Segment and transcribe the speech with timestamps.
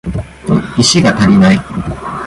[0.79, 1.59] 石が足りない